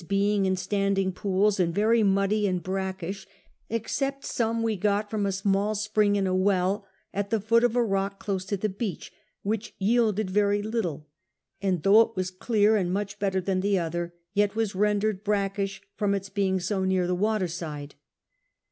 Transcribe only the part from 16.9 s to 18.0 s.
the water side.